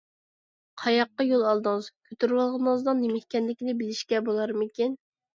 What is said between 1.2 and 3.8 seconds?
يول ئالدىڭىز؟ كۆتۈرۈۋالغىنىڭىزنىڭ نېمە ئىكەنلىكىنى